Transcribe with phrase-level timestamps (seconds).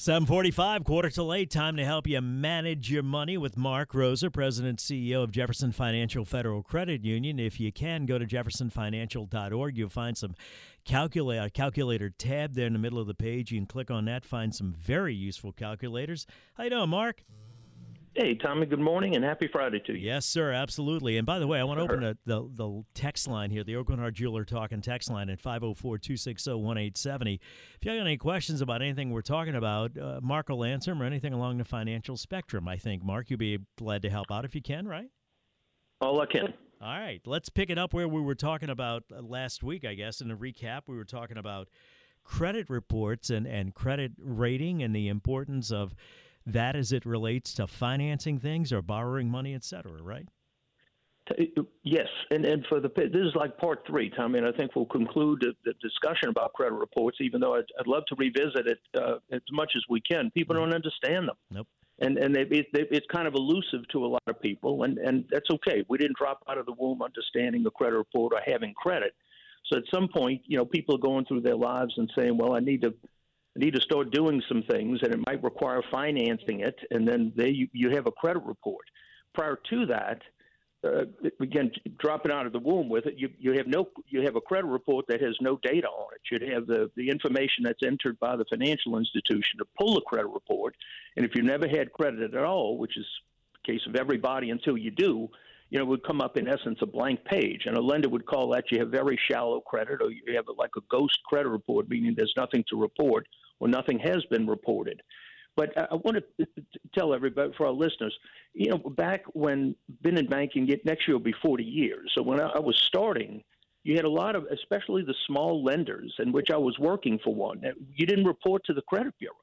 [0.00, 1.50] 745, quarter to late.
[1.50, 6.24] Time to help you manage your money with Mark Rosa, President CEO of Jefferson Financial
[6.24, 7.40] Federal Credit Union.
[7.40, 9.76] If you can, go to jeffersonfinancial.org.
[9.76, 10.36] You'll find some
[10.84, 13.50] calculator, calculator tab there in the middle of the page.
[13.50, 16.28] You can click on that, find some very useful calculators.
[16.54, 17.24] How you doing, Mark?
[18.20, 20.00] Hey, Tommy, good morning and happy Friday to you.
[20.00, 21.18] Yes, sir, absolutely.
[21.18, 23.74] And by the way, I want to open a, the, the text line here, the
[23.74, 27.34] Aucoin Hart Jeweler Talking text line at 504 260 1870.
[27.34, 31.00] If you have any questions about anything we're talking about, uh, Mark will answer them
[31.00, 32.66] or anything along the financial spectrum.
[32.66, 35.10] I think, Mark, you'll be glad to help out if you can, right?
[36.00, 36.54] All I can.
[36.82, 39.94] All right, let's pick it up where we were talking about uh, last week, I
[39.94, 40.20] guess.
[40.20, 41.68] In a recap, we were talking about
[42.24, 45.94] credit reports and, and credit rating and the importance of
[46.52, 50.26] that as it relates to financing things or borrowing money, et cetera, right?
[51.82, 54.86] Yes, and and for the this is like part three, Tommy, and I think we'll
[54.86, 57.18] conclude the, the discussion about credit reports.
[57.20, 60.54] Even though I'd, I'd love to revisit it uh, as much as we can, people
[60.56, 61.36] don't understand them.
[61.50, 61.66] Nope.
[62.00, 65.24] And and they, they, it's kind of elusive to a lot of people, and and
[65.30, 65.84] that's okay.
[65.88, 69.14] We didn't drop out of the womb understanding the credit report or having credit.
[69.66, 72.54] So at some point, you know, people are going through their lives and saying, "Well,
[72.54, 72.94] I need to
[73.58, 77.50] need to start doing some things, and it might require financing it, and then they
[77.50, 78.84] you, you have a credit report.
[79.34, 80.22] Prior to that,
[80.84, 81.04] uh,
[81.40, 84.40] again, dropping out of the womb with it, you you have no you have a
[84.40, 86.20] credit report that has no data on it.
[86.30, 90.28] You'd have the the information that's entered by the financial institution to pull a credit
[90.28, 90.76] report,
[91.16, 93.06] and if you've never had credit at all, which is
[93.54, 95.28] the case of everybody until you do,
[95.70, 98.48] you know, would come up in essence a blank page, and a lender would call
[98.50, 102.14] that you have very shallow credit, or you have like a ghost credit report, meaning
[102.16, 103.26] there's nothing to report
[103.60, 105.02] or nothing has been reported.
[105.56, 106.46] But I want to
[106.96, 108.16] tell everybody, for our listeners,
[108.54, 112.12] you know, back when been in banking, next year will be 40 years.
[112.14, 113.42] So when I was starting,
[113.82, 117.34] you had a lot of, especially the small lenders, in which I was working for
[117.34, 117.62] one.
[117.96, 119.34] You didn't report to the credit bureau.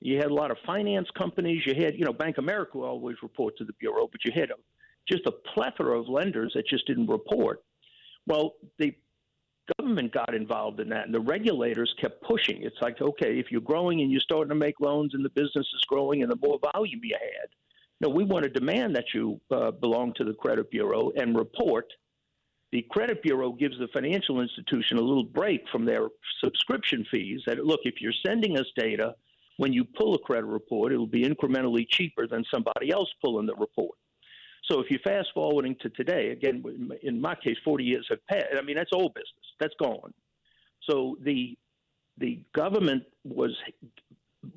[0.00, 1.62] You had a lot of finance companies.
[1.64, 4.50] You had, you know, Bank America always report to the bureau, but you had
[5.08, 7.62] just a plethora of lenders that just didn't report.
[8.26, 8.94] Well, the
[9.78, 12.62] government got involved in that, and the regulators kept pushing.
[12.62, 15.66] It's like, okay, if you're growing and you're starting to make loans, and the business
[15.74, 17.48] is growing, and the more volume you had,
[18.00, 21.86] no, we want to demand that you uh, belong to the credit bureau and report.
[22.72, 26.08] The credit bureau gives the financial institution a little break from their
[26.42, 27.42] subscription fees.
[27.46, 29.14] That look, if you're sending us data,
[29.58, 33.46] when you pull a credit report, it will be incrementally cheaper than somebody else pulling
[33.46, 33.96] the report.
[34.70, 36.62] So if you fast forwarding to today, again,
[37.02, 38.46] in my case, 40 years have passed.
[38.56, 39.46] I mean, that's old business.
[39.58, 40.12] That's gone.
[40.88, 41.56] So the
[42.18, 43.56] the government was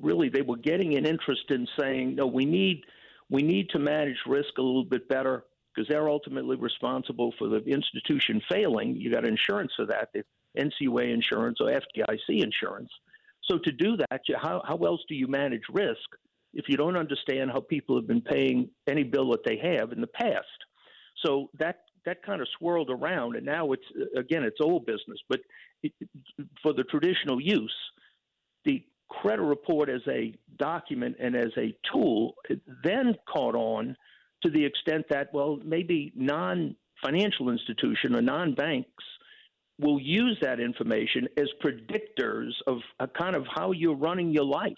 [0.00, 2.82] really they were getting an interest in saying, no, we need
[3.30, 5.44] we need to manage risk a little bit better
[5.74, 8.96] because they're ultimately responsible for the institution failing.
[8.96, 10.24] You got insurance for that, the
[10.56, 12.90] NCUA insurance or FDIC insurance.
[13.42, 16.08] So to do that, how how else do you manage risk?
[16.54, 20.00] If you don't understand how people have been paying any bill that they have in
[20.00, 20.46] the past.
[21.24, 23.84] So that that kind of swirled around, and now it's
[24.16, 25.18] again it's old business.
[25.28, 25.40] But
[25.82, 25.92] it,
[26.62, 27.74] for the traditional use,
[28.64, 32.34] the credit report as a document and as a tool
[32.82, 33.96] then caught on
[34.42, 39.04] to the extent that well maybe non financial institution or non banks
[39.78, 44.72] will use that information as predictors of a kind of how you're running your life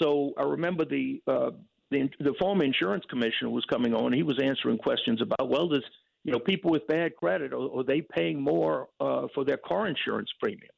[0.00, 1.50] so I remember the uh,
[1.90, 4.12] the, the former insurance commissioner was coming on.
[4.12, 5.84] He was answering questions about well, does
[6.24, 9.86] you know people with bad credit are, are they paying more uh, for their car
[9.86, 10.72] insurance premium?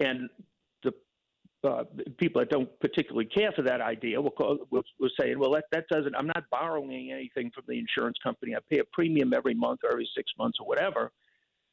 [0.00, 0.28] And
[0.82, 0.92] the
[1.62, 1.84] uh,
[2.18, 5.64] people that don't particularly care for that idea were, call, were, were saying, well, that,
[5.70, 6.16] that doesn't.
[6.16, 8.56] I'm not borrowing anything from the insurance company.
[8.56, 11.12] I pay a premium every month or every six months or whatever.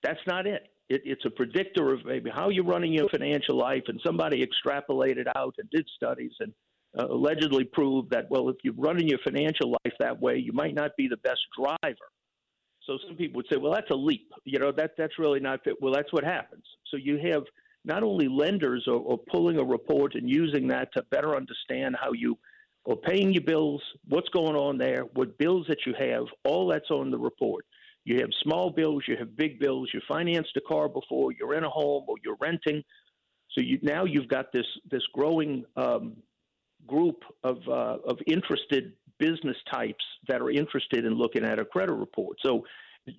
[0.03, 0.67] That's not it.
[0.89, 1.01] It.
[1.05, 5.55] It's a predictor of maybe how you're running your financial life, and somebody extrapolated out
[5.57, 6.53] and did studies and
[6.99, 10.73] uh, allegedly proved that well, if you're running your financial life that way, you might
[10.73, 12.07] not be the best driver.
[12.85, 14.31] So some people would say, well, that's a leap.
[14.45, 15.75] You know, that that's really not fit.
[15.79, 16.63] Well, that's what happens.
[16.89, 17.43] So you have
[17.85, 22.13] not only lenders are, are pulling a report and using that to better understand how
[22.13, 22.37] you
[22.89, 26.89] are paying your bills, what's going on there, what bills that you have, all that's
[26.89, 27.65] on the report.
[28.09, 29.91] You have small bills, you have big bills.
[29.93, 32.83] You financed a car before, you're in a home or you're renting.
[33.51, 36.17] So you now you've got this this growing um,
[36.87, 41.93] group of uh, of interested business types that are interested in looking at a credit
[41.93, 42.37] report.
[42.43, 42.65] So,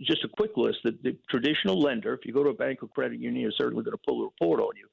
[0.02, 2.88] just a quick list: the, the traditional lender, if you go to a bank or
[2.88, 4.88] credit union, is certainly going to pull a report on you.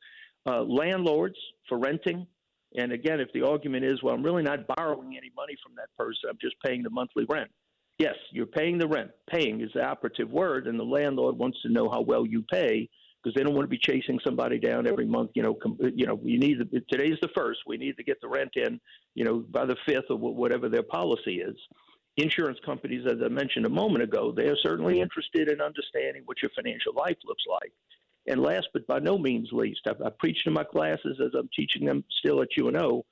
[0.46, 2.28] Uh, landlords for renting,
[2.76, 5.90] and again, if the argument is, well, I'm really not borrowing any money from that
[5.98, 7.50] person, I'm just paying the monthly rent.
[8.00, 9.12] Yes, you're paying the rent.
[9.30, 12.90] Paying is the operative word, and the landlord wants to know how well you pay
[13.24, 15.32] because they don't want to be chasing somebody down every month.
[15.34, 17.62] You know, com- you know, you need the, today's the first.
[17.66, 18.80] We need to get the rent in,
[19.16, 21.56] you know, by the fifth or whatever their policy is.
[22.18, 26.42] Insurance companies, as I mentioned a moment ago, they are certainly interested in understanding what
[26.42, 27.72] your financial life looks like.
[28.28, 31.50] And last but by no means least, I, I preach in my classes as I'm
[31.56, 33.06] teaching them still at UNO.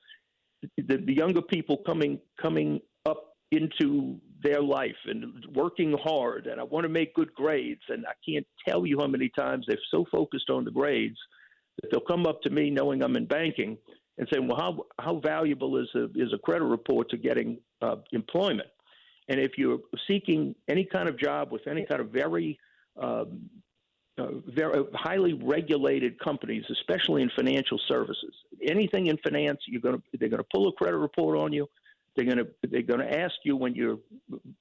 [0.77, 6.63] The, the younger people coming coming up into their life and working hard, and I
[6.63, 7.81] want to make good grades.
[7.89, 11.17] And I can't tell you how many times they're so focused on the grades
[11.81, 13.77] that they'll come up to me, knowing I'm in banking,
[14.17, 17.97] and say, "Well, how how valuable is a is a credit report to getting uh,
[18.11, 18.69] employment?"
[19.27, 22.59] And if you're seeking any kind of job with any kind of very
[23.01, 23.49] um,
[24.17, 28.33] uh, very highly regulated companies, especially in financial services.
[28.65, 31.67] Anything in finance, you're going to they're going to pull a credit report on you.
[32.15, 33.99] They're going to they're going to ask you when you're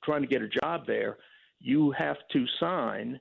[0.05, 1.19] trying to get a job there.
[1.61, 3.21] You have to sign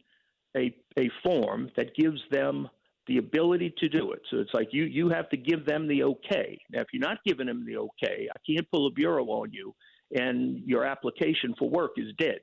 [0.56, 2.69] a a form that gives them
[3.07, 4.21] the ability to do it.
[4.31, 6.59] So it's like you you have to give them the okay.
[6.71, 9.74] Now, if you're not giving them the okay, I can't pull a bureau on you,
[10.15, 12.39] and your application for work is dead.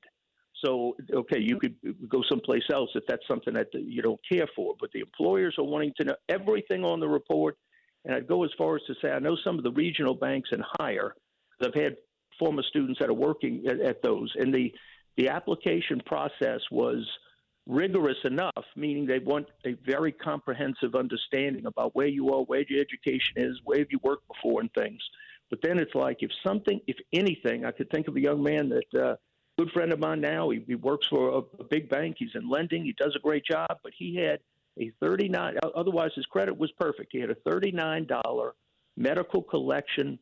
[0.64, 1.74] So, okay, you could
[2.08, 4.74] go someplace else if that's something that you don't care for.
[4.78, 7.56] But the employers are wanting to know everything on the report.
[8.04, 10.50] And I'd go as far as to say I know some of the regional banks
[10.52, 11.14] and higher.
[11.62, 11.96] I've had
[12.38, 14.72] former students that are working at, at those, and the
[15.16, 17.06] the application process was
[17.66, 22.80] rigorous enough, meaning they want a very comprehensive understanding about where you are, where your
[22.80, 25.00] education is, where have you worked before, and things.
[25.50, 28.70] But then it's like if something, if anything, I could think of a young man
[28.70, 29.00] that.
[29.02, 29.16] Uh,
[29.58, 30.48] good friend of mine now.
[30.48, 32.16] He, he works for a, a big bank.
[32.18, 32.82] He's in lending.
[32.82, 34.40] He does a great job, but he had
[34.80, 37.10] a 39 otherwise his credit was perfect.
[37.12, 38.52] He had a $39
[38.96, 40.18] medical collection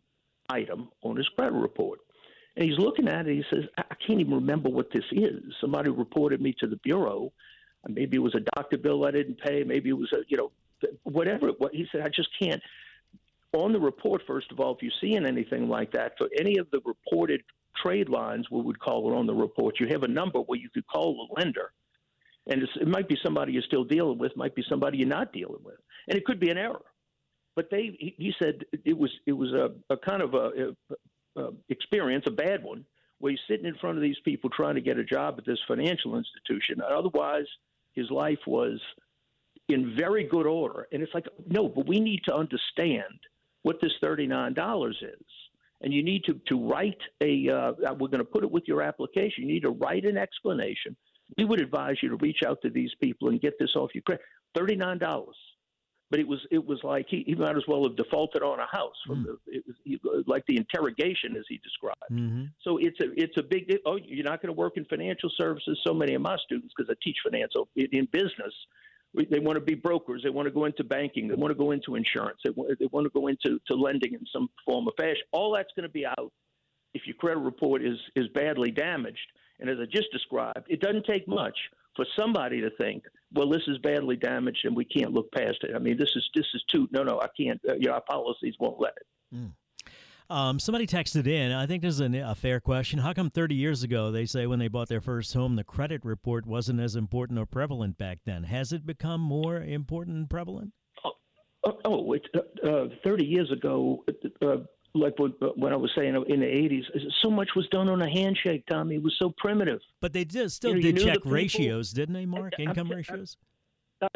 [0.48, 2.00] item on his credit report.
[2.56, 3.34] And he's looking at it.
[3.34, 5.42] He says, I can't even remember what this is.
[5.60, 7.32] Somebody reported me to the bureau.
[7.86, 9.62] Maybe it was a doctor bill I didn't pay.
[9.62, 10.50] Maybe it was a, you know,
[11.04, 11.74] whatever What.
[11.74, 12.60] He said, I just can't.
[13.52, 16.68] On the report, first of all, if you're seeing anything like that, for any of
[16.70, 17.42] the reported
[17.82, 19.80] trade lines, we would call it on the report.
[19.80, 21.70] You have a number where you could call the lender,
[22.46, 25.62] and it might be somebody you're still dealing with, might be somebody you're not dealing
[25.64, 25.76] with,
[26.08, 26.82] and it could be an error.
[27.58, 30.76] But they, he said, it was it was a, a kind of a,
[31.37, 32.84] a, experience, a bad one,
[33.19, 35.58] where he's sitting in front of these people trying to get a job at this
[35.66, 36.81] financial institution.
[36.88, 37.46] Otherwise,
[37.94, 38.81] his life was
[39.69, 40.87] in very good order.
[40.93, 43.19] And it's like, no, but we need to understand
[43.62, 45.26] what this $39 is
[45.81, 48.82] and you need to, to write a, uh, we're going to put it with your
[48.82, 49.49] application.
[49.49, 50.96] You need to write an explanation.
[51.37, 54.02] We would advise you to reach out to these people and get this off your
[54.02, 54.22] credit.
[54.56, 55.00] $39.
[56.10, 58.66] But it was it was like he, he might as well have defaulted on a
[58.66, 59.26] house from mm.
[59.26, 62.10] the it was he, like the interrogation as he described.
[62.10, 62.44] Mm-hmm.
[62.62, 65.78] So it's a it's a big oh you're not going to work in financial services.
[65.87, 68.55] So many of my students because I teach finance in business
[69.14, 70.22] they want to be brokers.
[70.22, 71.28] They want to go into banking.
[71.28, 72.38] They want to go into insurance.
[72.44, 75.22] They want, they want to go into to lending in some form of fashion.
[75.32, 76.32] All that's going to be out
[76.94, 79.19] if your credit report is is badly damaged.
[79.61, 81.56] And as I just described, it doesn't take much
[81.96, 83.02] for somebody to think,
[83.32, 85.75] well, this is badly damaged and we can't look past it.
[85.75, 87.60] I mean, this is this is too no, no, I can't.
[87.69, 89.36] Uh, you know, our policies won't let it.
[89.36, 89.52] Mm.
[90.30, 91.52] Um, somebody texted in.
[91.52, 92.98] I think this is a, a fair question.
[92.98, 96.04] How come 30 years ago they say when they bought their first home, the credit
[96.04, 98.44] report wasn't as important or prevalent back then?
[98.44, 100.72] Has it become more important and prevalent?
[101.02, 101.12] Oh,
[101.64, 104.04] oh, oh it, uh, uh, 30 years ago,
[104.42, 104.56] uh,
[104.94, 106.83] like when I was saying in the 80s,
[107.23, 108.97] so much was done on a handshake, Tommy.
[108.97, 109.80] It was so primitive.
[110.00, 112.54] But they did, still you know, did check ratios, didn't they, Mark?
[112.59, 113.37] Income I, I, ratios?
[114.02, 114.09] I,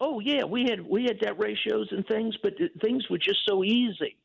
[0.00, 3.64] oh yeah, we had we had debt ratios and things, but things were just so
[3.64, 4.16] easy.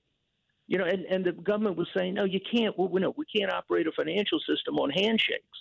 [0.70, 2.77] You know, and, and the government was saying, no, you can't.
[2.77, 5.58] Well, no, we can't operate a financial system on handshakes.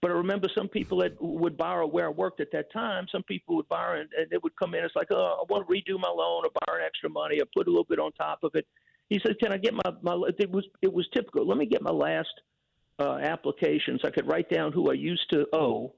[0.00, 3.06] But I remember some people that would borrow where I worked at that time.
[3.12, 4.84] Some people would borrow and, and they would come in.
[4.84, 7.68] It's like, oh, I want to redo my loan or borrow extra money or put
[7.68, 8.66] a little bit on top of it.
[9.12, 11.46] He said, can I get my, my it was it was typical.
[11.46, 12.32] Let me get my last
[12.98, 15.92] uh, application so I could write down who I used to owe,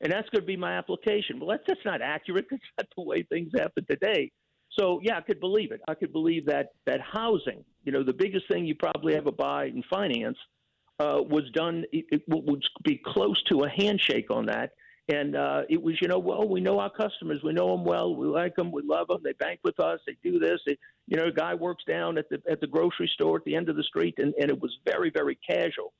[0.00, 1.40] and that's going to be my application.
[1.40, 2.46] Well, that's that's not accurate.
[2.50, 4.30] That's not the way things happen today.
[4.78, 5.80] So yeah, I could believe it.
[5.88, 9.64] I could believe that that housing, you know, the biggest thing you probably ever buy
[9.64, 10.38] in finance,
[11.00, 11.84] uh, was done.
[11.92, 14.74] It, it, would be close to a handshake on that,
[15.12, 18.14] and uh, it was, you know, well, we know our customers, we know them well,
[18.14, 20.60] we like them, we love them, they bank with us, they do this.
[20.66, 23.56] They, you know, a guy works down at the at the grocery store at the
[23.56, 25.92] end of the street, and, and it was very very casual.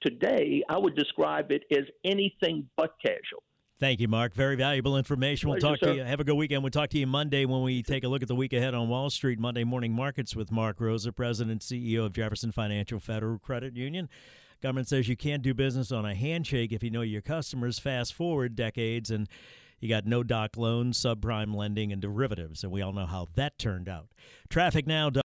[0.00, 3.42] Today, I would describe it as anything but casual.
[3.80, 4.34] Thank you, Mark.
[4.34, 5.48] Very valuable information.
[5.48, 5.86] We'll talk sir.
[5.86, 6.02] to you.
[6.02, 6.64] Have a good weekend.
[6.64, 8.88] We'll talk to you Monday when we take a look at the week ahead on
[8.88, 9.38] Wall Street.
[9.38, 14.08] Monday morning markets with Mark Rosa, President CEO of Jefferson Financial Federal Credit Union.
[14.60, 17.78] Government says you can't do business on a handshake if you know your customers.
[17.78, 19.28] Fast forward decades and
[19.80, 23.58] You got no doc loans, subprime lending, and derivatives, and we all know how that
[23.58, 24.08] turned out.
[24.48, 25.08] Traffic now.